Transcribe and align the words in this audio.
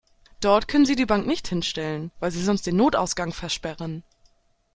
Dort 0.39 0.67
können 0.67 0.87
Sie 0.87 0.95
die 0.95 1.05
Bank 1.05 1.27
nicht 1.27 1.47
hinstellen, 1.47 2.09
weil 2.19 2.31
Sie 2.31 2.43
sonst 2.43 2.65
den 2.65 2.75
Notausgang 2.75 3.31
versperren. 3.33 4.01